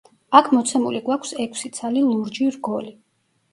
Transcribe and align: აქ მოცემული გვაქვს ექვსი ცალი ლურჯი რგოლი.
აქ 0.37 0.47
მოცემული 0.57 1.01
გვაქვს 1.09 1.35
ექვსი 1.45 1.71
ცალი 1.77 2.05
ლურჯი 2.09 2.51
რგოლი. 2.59 2.99